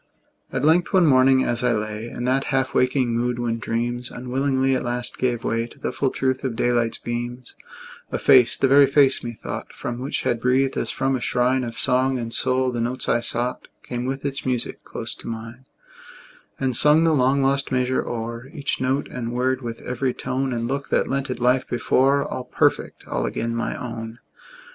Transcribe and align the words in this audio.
At 0.51 0.65
length, 0.65 0.93
one 0.93 1.05
morning, 1.05 1.43
as 1.43 1.63
I 1.63 1.73
lay 1.73 2.09
In 2.09 2.23
that 2.25 2.45
half 2.45 2.73
waking 2.73 3.15
mood 3.15 3.37
when 3.37 3.59
dreams 3.59 4.09
Unwillingly 4.09 4.75
at 4.75 4.83
last 4.83 5.19
gave 5.19 5.43
way 5.43 5.67
To 5.67 5.77
the 5.77 5.91
full 5.91 6.09
truth 6.09 6.43
of 6.43 6.55
daylight's 6.55 6.97
beams, 6.97 7.53
A 8.11 8.17
face 8.17 8.57
the 8.57 8.67
very 8.67 8.87
face, 8.87 9.23
methought, 9.23 9.71
From 9.73 9.99
which 9.99 10.23
had 10.23 10.39
breathed, 10.41 10.75
as 10.75 10.89
from 10.89 11.15
a 11.15 11.21
shrine 11.21 11.63
Of 11.63 11.77
song 11.77 12.17
and 12.17 12.33
soul, 12.33 12.71
the 12.71 12.81
notes 12.81 13.07
I 13.07 13.19
sought 13.21 13.67
Came 13.83 14.05
with 14.05 14.25
its 14.25 14.43
music 14.43 14.83
close 14.83 15.13
to 15.13 15.27
mine; 15.27 15.65
And 16.59 16.75
sung 16.75 17.03
the 17.03 17.13
long 17.13 17.43
lost 17.43 17.71
measure 17.71 18.03
o'er, 18.03 18.47
Each 18.51 18.81
note 18.81 19.07
and 19.07 19.31
word, 19.31 19.61
with 19.61 19.81
every 19.83 20.15
tone 20.15 20.51
And 20.51 20.67
look, 20.67 20.89
that 20.89 21.09
lent 21.09 21.29
it 21.29 21.39
life 21.39 21.69
before, 21.69 22.25
All 22.25 22.45
perfect, 22.45 23.07
all 23.07 23.27
again 23.27 23.55
my 23.55 23.77
own! 23.79 24.17